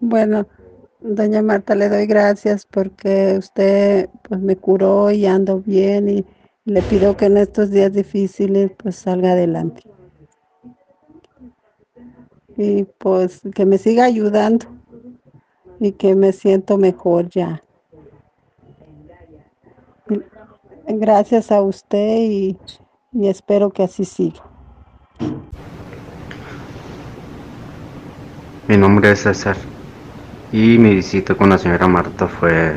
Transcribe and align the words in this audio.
Bueno, 0.00 0.46
doña 1.00 1.42
Marta, 1.42 1.74
le 1.74 1.88
doy 1.88 2.06
gracias 2.06 2.66
porque 2.66 3.36
usted 3.38 4.08
pues 4.22 4.40
me 4.40 4.56
curó 4.56 5.10
y 5.10 5.26
ando 5.26 5.60
bien 5.60 6.08
y 6.08 6.26
le 6.64 6.82
pido 6.82 7.16
que 7.16 7.26
en 7.26 7.36
estos 7.38 7.70
días 7.70 7.92
difíciles 7.92 8.70
pues 8.76 8.96
salga 8.96 9.32
adelante. 9.32 9.82
Y 12.56 12.84
pues 12.98 13.40
que 13.54 13.64
me 13.66 13.78
siga 13.78 14.04
ayudando 14.04 14.66
y 15.80 15.92
que 15.92 16.14
me 16.14 16.32
siento 16.32 16.78
mejor 16.78 17.28
ya. 17.28 17.64
Gracias 20.86 21.50
a 21.50 21.62
usted 21.62 22.18
y, 22.18 22.58
y 23.12 23.28
espero 23.28 23.70
que 23.70 23.84
así 23.84 24.04
siga. 24.04 24.42
Mi 28.68 28.76
nombre 28.76 29.10
es 29.10 29.20
César 29.20 29.56
y 30.52 30.76
mi 30.78 30.94
visita 30.96 31.34
con 31.34 31.48
la 31.48 31.56
señora 31.56 31.88
Marta 31.88 32.28
fue 32.28 32.74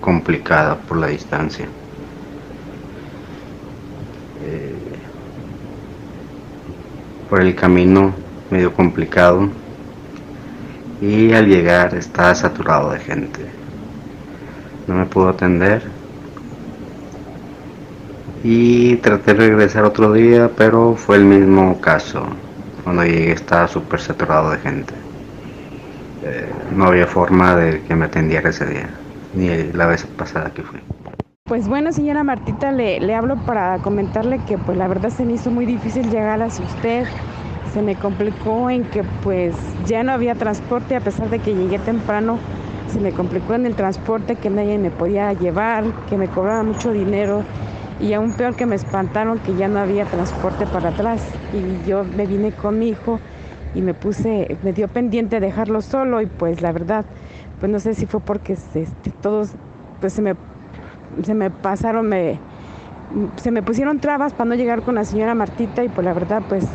complicada 0.00 0.76
por 0.76 0.96
la 0.96 1.08
distancia. 1.08 1.66
Eh, 4.44 4.74
por 7.28 7.42
el 7.42 7.54
camino 7.54 8.14
medio 8.50 8.72
complicado 8.72 9.50
y 11.02 11.32
al 11.34 11.46
llegar 11.46 11.94
estaba 11.94 12.34
saturado 12.34 12.92
de 12.92 13.00
gente. 13.00 13.40
No 14.86 14.94
me 14.94 15.04
pudo 15.04 15.28
atender 15.28 15.82
y 18.42 18.96
traté 18.96 19.34
de 19.34 19.48
regresar 19.48 19.84
otro 19.84 20.14
día, 20.14 20.50
pero 20.56 20.94
fue 20.94 21.16
el 21.16 21.24
mismo 21.24 21.78
caso. 21.82 22.26
Cuando 22.82 23.04
llegué 23.04 23.32
estaba 23.32 23.68
súper 23.68 24.00
saturado 24.00 24.52
de 24.52 24.58
gente. 24.58 25.07
Eh, 26.28 26.46
no 26.76 26.86
había 26.86 27.06
forma 27.06 27.56
de 27.56 27.80
que 27.82 27.94
me 27.94 28.04
atendiera 28.04 28.50
ese 28.50 28.66
día, 28.66 28.90
ni 29.34 29.48
la 29.72 29.86
vez 29.86 30.04
pasada 30.04 30.50
que 30.50 30.62
fui. 30.62 30.78
Pues 31.44 31.66
bueno, 31.66 31.90
señora 31.90 32.22
Martita, 32.22 32.70
le, 32.70 33.00
le 33.00 33.14
hablo 33.14 33.36
para 33.46 33.78
comentarle 33.78 34.38
que 34.46 34.58
pues 34.58 34.76
la 34.76 34.88
verdad 34.88 35.08
se 35.08 35.24
me 35.24 35.32
hizo 35.32 35.50
muy 35.50 35.64
difícil 35.64 36.10
llegar 36.10 36.42
hacia 36.42 36.66
usted. 36.66 37.06
Se 37.72 37.80
me 37.80 37.94
complicó 37.94 38.68
en 38.68 38.84
que 38.84 39.04
pues 39.22 39.54
ya 39.86 40.02
no 40.02 40.12
había 40.12 40.34
transporte 40.34 40.96
a 40.96 41.00
pesar 41.00 41.30
de 41.30 41.38
que 41.38 41.54
llegué 41.54 41.78
temprano. 41.78 42.38
Se 42.92 43.00
me 43.00 43.12
complicó 43.12 43.54
en 43.54 43.64
el 43.64 43.74
transporte 43.74 44.36
que 44.36 44.50
nadie 44.50 44.76
me 44.76 44.90
podía 44.90 45.32
llevar, 45.32 45.84
que 46.10 46.18
me 46.18 46.28
cobraba 46.28 46.62
mucho 46.62 46.92
dinero 46.92 47.42
y 48.00 48.12
aún 48.12 48.34
peor 48.34 48.54
que 48.54 48.66
me 48.66 48.76
espantaron 48.76 49.38
que 49.38 49.54
ya 49.54 49.68
no 49.68 49.80
había 49.80 50.04
transporte 50.04 50.66
para 50.66 50.90
atrás 50.90 51.22
y 51.54 51.88
yo 51.88 52.04
me 52.04 52.26
vine 52.26 52.52
con 52.52 52.78
mi 52.78 52.90
hijo 52.90 53.18
y 53.74 53.82
me 53.82 53.94
puse, 53.94 54.56
me 54.62 54.72
dio 54.72 54.88
pendiente 54.88 55.40
dejarlo 55.40 55.80
solo 55.82 56.20
y 56.20 56.26
pues 56.26 56.62
la 56.62 56.72
verdad, 56.72 57.04
pues 57.60 57.70
no 57.70 57.78
sé 57.78 57.94
si 57.94 58.06
fue 58.06 58.20
porque 58.20 58.54
este, 58.54 58.86
todos 59.20 59.52
pues 60.00 60.12
se 60.12 60.22
me, 60.22 60.34
se 61.22 61.34
me 61.34 61.50
pasaron, 61.50 62.08
me, 62.08 62.38
se 63.36 63.50
me 63.50 63.62
pusieron 63.62 64.00
trabas 64.00 64.32
para 64.32 64.50
no 64.50 64.54
llegar 64.54 64.82
con 64.82 64.94
la 64.94 65.04
señora 65.04 65.34
Martita 65.34 65.84
y 65.84 65.88
pues 65.88 66.04
la 66.04 66.12
verdad 66.12 66.42
pues 66.48 66.66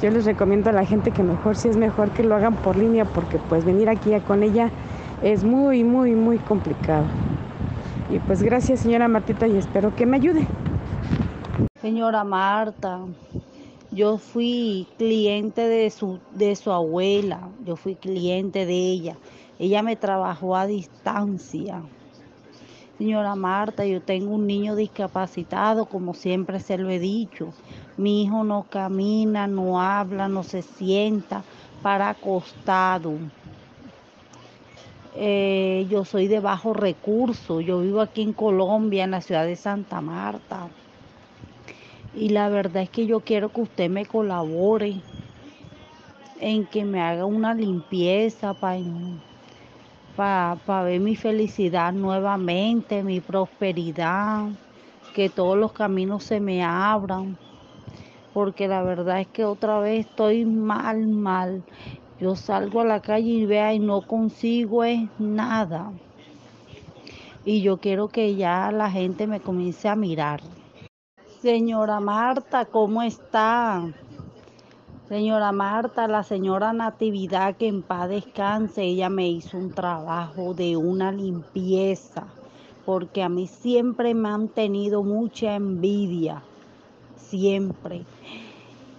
yo 0.00 0.10
les 0.10 0.24
recomiendo 0.24 0.70
a 0.70 0.72
la 0.72 0.84
gente 0.84 1.12
que 1.12 1.22
mejor 1.22 1.56
si 1.56 1.68
es 1.68 1.76
mejor 1.76 2.10
que 2.10 2.24
lo 2.24 2.34
hagan 2.34 2.56
por 2.56 2.76
línea 2.76 3.04
porque 3.04 3.38
pues 3.48 3.64
venir 3.64 3.88
aquí 3.88 4.12
con 4.26 4.42
ella 4.42 4.70
es 5.22 5.44
muy, 5.44 5.84
muy, 5.84 6.14
muy 6.14 6.38
complicado. 6.38 7.04
Y 8.10 8.18
pues 8.18 8.42
gracias 8.42 8.80
señora 8.80 9.08
Martita 9.08 9.46
y 9.46 9.56
espero 9.56 9.94
que 9.94 10.04
me 10.04 10.16
ayude. 10.16 10.46
Señora 11.80 12.24
Marta, 12.24 13.00
yo 13.92 14.16
fui 14.16 14.86
cliente 14.96 15.68
de 15.68 15.90
su, 15.90 16.18
de 16.34 16.56
su 16.56 16.72
abuela, 16.72 17.50
yo 17.64 17.76
fui 17.76 17.94
cliente 17.94 18.64
de 18.64 18.74
ella. 18.74 19.16
Ella 19.58 19.82
me 19.82 19.96
trabajó 19.96 20.56
a 20.56 20.66
distancia. 20.66 21.82
Señora 22.96 23.34
Marta, 23.34 23.84
yo 23.84 24.00
tengo 24.00 24.34
un 24.34 24.46
niño 24.46 24.76
discapacitado, 24.76 25.86
como 25.86 26.14
siempre 26.14 26.58
se 26.58 26.78
lo 26.78 26.88
he 26.88 26.98
dicho. 26.98 27.52
Mi 27.98 28.22
hijo 28.22 28.44
no 28.44 28.66
camina, 28.70 29.46
no 29.46 29.80
habla, 29.80 30.26
no 30.26 30.42
se 30.42 30.62
sienta, 30.62 31.42
para 31.82 32.10
acostado. 32.10 33.12
Eh, 35.14 35.86
yo 35.90 36.06
soy 36.06 36.28
de 36.28 36.40
bajo 36.40 36.72
recurso, 36.72 37.60
yo 37.60 37.80
vivo 37.80 38.00
aquí 38.00 38.22
en 38.22 38.32
Colombia, 38.32 39.04
en 39.04 39.10
la 39.10 39.20
ciudad 39.20 39.44
de 39.44 39.56
Santa 39.56 40.00
Marta. 40.00 40.68
Y 42.14 42.28
la 42.28 42.48
verdad 42.50 42.82
es 42.82 42.90
que 42.90 43.06
yo 43.06 43.20
quiero 43.20 43.50
que 43.50 43.62
usted 43.62 43.88
me 43.90 44.04
colabore 44.04 45.02
en 46.40 46.66
que 46.66 46.84
me 46.84 47.00
haga 47.00 47.24
una 47.24 47.54
limpieza 47.54 48.52
para 50.14 50.82
ver 50.84 51.00
mi 51.00 51.16
felicidad 51.16 51.92
nuevamente, 51.94 53.02
mi 53.02 53.20
prosperidad, 53.20 54.50
que 55.14 55.30
todos 55.30 55.56
los 55.56 55.72
caminos 55.72 56.24
se 56.24 56.40
me 56.40 56.62
abran. 56.62 57.38
Porque 58.34 58.68
la 58.68 58.82
verdad 58.82 59.20
es 59.20 59.28
que 59.28 59.44
otra 59.44 59.78
vez 59.78 60.06
estoy 60.06 60.44
mal, 60.44 61.06
mal. 61.08 61.64
Yo 62.18 62.36
salgo 62.36 62.80
a 62.80 62.84
la 62.84 63.00
calle 63.00 63.30
y 63.30 63.46
vea 63.46 63.72
y 63.72 63.78
no 63.78 64.02
consigo 64.02 64.82
nada. 65.18 65.92
Y 67.44 67.62
yo 67.62 67.78
quiero 67.78 68.08
que 68.08 68.36
ya 68.36 68.70
la 68.70 68.90
gente 68.90 69.26
me 69.26 69.40
comience 69.40 69.88
a 69.88 69.96
mirar. 69.96 70.40
Señora 71.42 71.98
Marta, 71.98 72.66
¿cómo 72.66 73.02
está? 73.02 73.92
Señora 75.08 75.50
Marta, 75.50 76.06
la 76.06 76.22
señora 76.22 76.72
Natividad, 76.72 77.56
que 77.56 77.66
en 77.66 77.82
paz 77.82 78.08
descanse, 78.08 78.84
ella 78.84 79.08
me 79.08 79.28
hizo 79.28 79.58
un 79.58 79.72
trabajo 79.72 80.54
de 80.54 80.76
una 80.76 81.10
limpieza, 81.10 82.28
porque 82.86 83.24
a 83.24 83.28
mí 83.28 83.48
siempre 83.48 84.14
me 84.14 84.28
han 84.28 84.46
tenido 84.46 85.02
mucha 85.02 85.56
envidia, 85.56 86.44
siempre. 87.16 88.04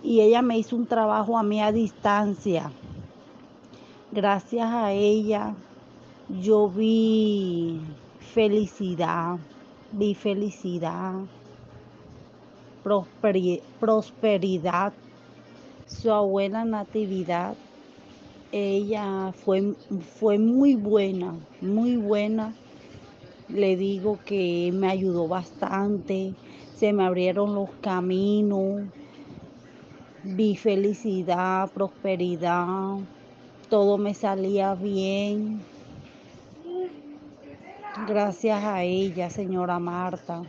Y 0.04 0.20
ella 0.20 0.42
me 0.42 0.58
hizo 0.58 0.76
un 0.76 0.86
trabajo 0.86 1.38
a 1.38 1.44
mí 1.44 1.62
a 1.62 1.72
distancia. 1.72 2.70
Gracias 4.12 4.70
a 4.70 4.92
ella 4.92 5.56
yo 6.28 6.68
vi 6.68 7.80
felicidad, 8.20 9.38
vi 9.94 10.14
felicidad 10.14 11.22
prosperidad. 12.84 14.94
Su 15.86 16.12
abuela 16.12 16.66
Natividad, 16.66 17.58
ella 18.52 19.32
fue, 19.34 19.76
fue 20.02 20.40
muy 20.40 20.76
buena, 20.76 21.46
muy 21.60 21.98
buena. 21.98 22.58
Le 23.48 23.76
digo 23.78 24.24
que 24.24 24.72
me 24.74 24.90
ayudó 24.90 25.28
bastante, 25.28 26.38
se 26.74 26.94
me 26.94 27.04
abrieron 27.06 27.54
los 27.56 27.70
caminos, 27.82 28.90
vi 30.24 30.56
felicidad, 30.56 31.72
prosperidad, 31.74 32.98
todo 33.70 33.98
me 33.98 34.14
salía 34.14 34.76
bien. 34.76 35.68
Gracias 37.96 38.64
a 38.64 38.84
ella, 38.84 39.30
señora 39.30 39.80
Marta. 39.80 40.44